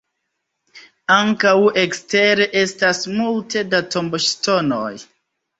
Ankaŭ 1.15 1.51
ekstere 1.83 2.49
estas 2.63 3.03
multe 3.19 3.63
da 3.75 3.85
tomboŝtonoj. 3.97 4.93